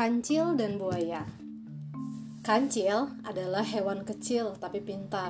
[0.00, 1.28] Kancil dan buaya.
[2.40, 5.28] Kancil adalah hewan kecil tapi pintar.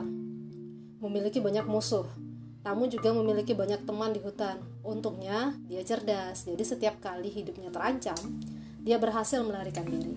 [1.02, 2.06] Memiliki banyak musuh,
[2.62, 4.62] namun juga memiliki banyak teman di hutan.
[4.86, 8.14] Untungnya, dia cerdas, jadi setiap kali hidupnya terancam,
[8.86, 10.14] dia berhasil melarikan diri.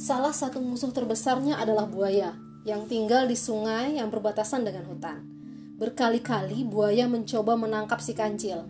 [0.00, 2.32] Salah satu musuh terbesarnya adalah buaya,
[2.64, 5.20] yang tinggal di sungai yang berbatasan dengan hutan.
[5.76, 8.64] Berkali-kali buaya mencoba menangkap si kancil.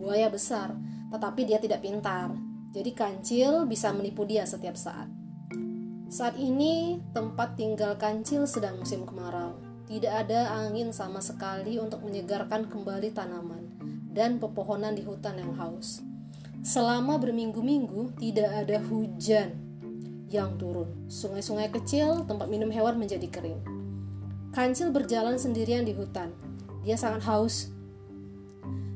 [0.00, 0.72] Buaya besar,
[1.12, 2.32] tetapi dia tidak pintar,
[2.74, 5.06] jadi kancil bisa menipu dia setiap saat.
[6.10, 9.54] Saat ini tempat tinggal kancil sedang musim kemarau.
[9.86, 13.78] Tidak ada angin sama sekali untuk menyegarkan kembali tanaman
[14.10, 16.02] dan pepohonan di hutan yang haus.
[16.66, 19.54] Selama berminggu-minggu tidak ada hujan
[20.26, 21.06] yang turun.
[21.06, 23.62] Sungai-sungai kecil tempat minum hewan menjadi kering.
[24.50, 26.34] Kancil berjalan sendirian di hutan.
[26.82, 27.74] Dia sangat haus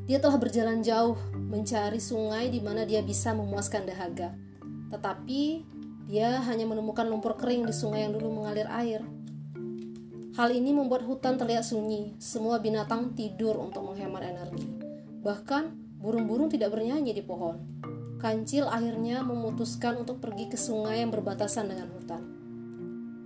[0.08, 4.36] dia telah berjalan jauh mencari sungai di mana dia bisa memuaskan dahaga.
[4.92, 5.42] Tetapi
[6.04, 9.00] dia hanya menemukan lumpur kering di sungai yang dulu mengalir air.
[10.36, 12.14] Hal ini membuat hutan terlihat sunyi.
[12.20, 14.68] Semua binatang tidur untuk menghemat energi.
[15.24, 17.80] Bahkan burung-burung tidak bernyanyi di pohon.
[18.20, 22.22] Kancil akhirnya memutuskan untuk pergi ke sungai yang berbatasan dengan hutan.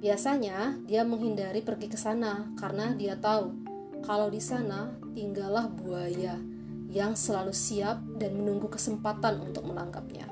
[0.00, 3.54] Biasanya dia menghindari pergi ke sana karena dia tahu
[4.02, 6.51] kalau di sana tinggallah buaya
[6.92, 10.28] yang selalu siap dan menunggu kesempatan untuk menangkapnya.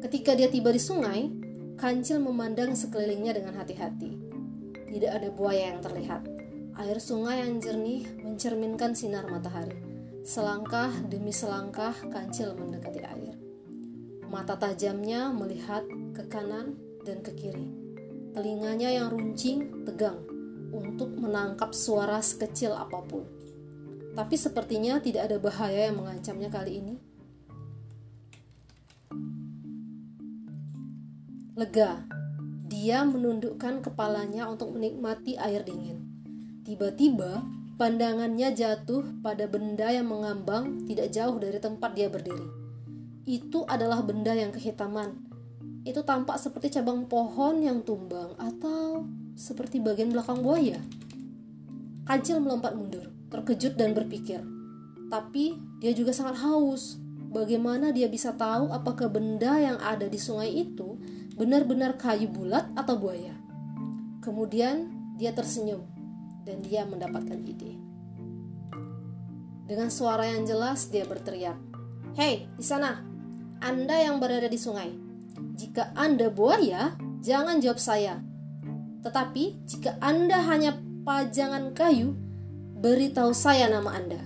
[0.00, 1.28] Ketika dia tiba di sungai,
[1.76, 4.12] Kancil memandang sekelilingnya dengan hati-hati.
[4.92, 6.28] Tidak ada buaya yang terlihat.
[6.76, 9.76] Air sungai yang jernih mencerminkan sinar matahari.
[10.24, 13.36] Selangkah demi selangkah, Kancil mendekati air.
[14.28, 15.84] Mata tajamnya melihat
[16.16, 17.68] ke kanan dan ke kiri.
[18.36, 20.20] Telinganya yang runcing tegang
[20.68, 23.39] untuk menangkap suara sekecil apa pun
[24.14, 26.94] tapi sepertinya tidak ada bahaya yang mengancamnya kali ini.
[31.54, 32.08] Lega,
[32.66, 36.00] dia menundukkan kepalanya untuk menikmati air dingin.
[36.64, 37.44] Tiba-tiba,
[37.76, 42.48] pandangannya jatuh pada benda yang mengambang tidak jauh dari tempat dia berdiri.
[43.28, 45.28] Itu adalah benda yang kehitaman.
[45.84, 49.04] Itu tampak seperti cabang pohon yang tumbang atau
[49.36, 50.80] seperti bagian belakang buaya.
[52.08, 54.42] Kancil melompat mundur terkejut dan berpikir.
[55.08, 56.98] Tapi dia juga sangat haus.
[57.30, 60.98] Bagaimana dia bisa tahu apakah benda yang ada di sungai itu
[61.38, 63.38] benar-benar kayu bulat atau buaya?
[64.20, 65.86] Kemudian dia tersenyum
[66.42, 67.78] dan dia mendapatkan ide.
[69.70, 71.54] Dengan suara yang jelas dia berteriak,
[72.18, 73.06] "Hei, di sana!
[73.60, 74.88] Anda yang berada di sungai.
[75.54, 78.24] Jika Anda buaya, jangan jawab saya.
[79.04, 82.16] Tetapi jika Anda hanya pajangan kayu,
[82.80, 84.24] Beritahu saya nama Anda.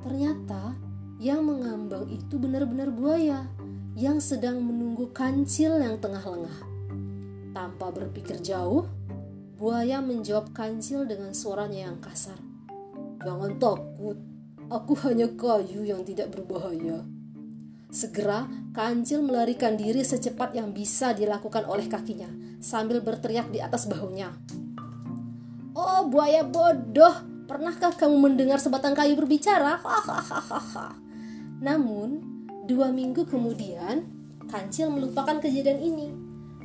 [0.00, 0.72] Ternyata
[1.20, 3.44] yang mengambang itu benar-benar buaya
[3.92, 6.64] yang sedang menunggu kancil yang tengah lengah.
[7.52, 8.88] Tanpa berpikir jauh,
[9.60, 12.40] buaya menjawab kancil dengan suaranya yang kasar.
[13.20, 14.16] Jangan takut,
[14.72, 17.04] aku hanya kayu yang tidak berbahaya.
[17.92, 22.32] Segera, kancil melarikan diri secepat yang bisa dilakukan oleh kakinya
[22.64, 24.32] sambil berteriak di atas bahunya.
[25.76, 27.33] Oh, buaya bodoh!
[27.44, 29.84] Pernahkah kamu mendengar sebatang kayu berbicara?
[31.60, 32.24] Namun,
[32.64, 34.08] dua minggu kemudian,
[34.48, 36.08] Kancil melupakan kejadian ini.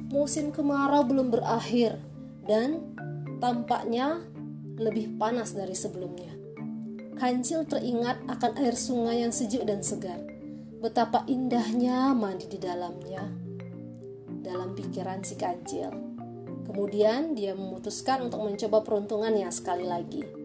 [0.10, 2.00] Musim kemarau belum berakhir
[2.48, 2.96] dan
[3.44, 4.24] tampaknya
[4.80, 6.32] lebih panas dari sebelumnya.
[7.20, 10.24] Kancil teringat akan air sungai yang sejuk dan segar.
[10.80, 13.28] Betapa indahnya mandi di dalamnya.
[14.40, 15.92] Dalam pikiran si Kancil.
[16.64, 20.39] Kemudian dia memutuskan untuk mencoba peruntungannya sekali lagi.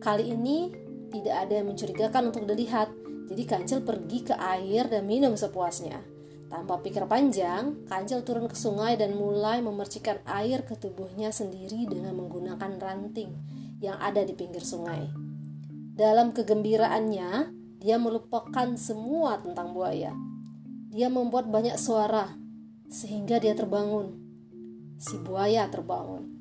[0.00, 0.70] Kali ini
[1.10, 2.92] tidak ada yang mencurigakan untuk dilihat,
[3.26, 6.16] jadi Kancil pergi ke air dan minum sepuasnya.
[6.46, 12.14] Tanpa pikir panjang, Kancil turun ke sungai dan mulai memercikan air ke tubuhnya sendiri dengan
[12.14, 13.34] menggunakan ranting
[13.82, 15.10] yang ada di pinggir sungai.
[15.96, 17.50] Dalam kegembiraannya,
[17.82, 20.14] dia melupakan semua tentang buaya.
[20.92, 22.36] Dia membuat banyak suara
[22.86, 24.14] sehingga dia terbangun.
[24.96, 26.40] Si buaya terbangun.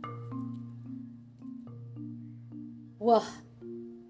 [3.01, 3.44] Wah,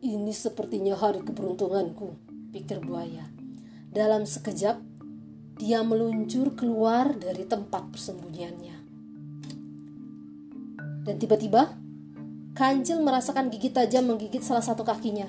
[0.06, 2.13] ini sepertinya hari keberuntunganku,
[2.54, 3.25] pikir buaya.
[3.90, 4.78] Dalam sekejap,
[5.57, 8.78] dia meluncur keluar dari tempat persembunyiannya.
[11.06, 11.74] Dan tiba-tiba,
[12.56, 15.28] Kancil merasakan gigi tajam menggigit salah satu kakinya.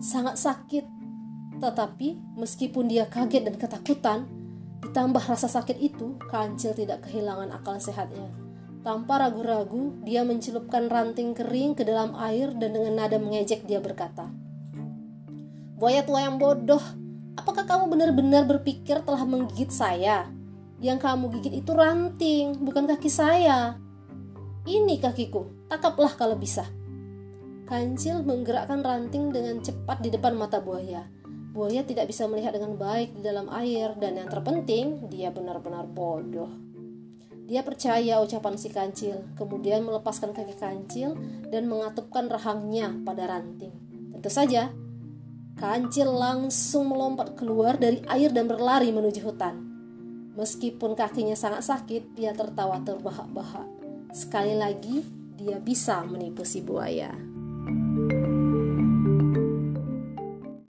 [0.00, 0.84] Sangat sakit,
[1.60, 4.18] tetapi meskipun dia kaget dan ketakutan,
[4.80, 8.49] ditambah rasa sakit itu, Kancil tidak kehilangan akal sehatnya.
[8.80, 14.32] Tanpa ragu-ragu, dia mencelupkan ranting kering ke dalam air dan dengan nada mengejek dia berkata,
[15.76, 16.80] Buaya tua yang bodoh,
[17.36, 20.32] apakah kamu benar-benar berpikir telah menggigit saya?
[20.80, 23.76] Yang kamu gigit itu ranting, bukan kaki saya.
[24.64, 26.64] Ini kakiku, tangkaplah kalau bisa.
[27.68, 31.04] Kancil menggerakkan ranting dengan cepat di depan mata buaya.
[31.52, 36.69] Buaya tidak bisa melihat dengan baik di dalam air dan yang terpenting dia benar-benar bodoh.
[37.50, 41.18] Dia percaya ucapan si kancil, kemudian melepaskan kaki kancil
[41.50, 43.74] dan mengatupkan rahangnya pada ranting.
[44.14, 44.70] Tentu saja,
[45.58, 49.66] kancil langsung melompat keluar dari air dan berlari menuju hutan.
[50.38, 53.66] Meskipun kakinya sangat sakit, dia tertawa terbahak-bahak.
[54.14, 55.02] Sekali lagi,
[55.34, 57.29] dia bisa menipu si buaya.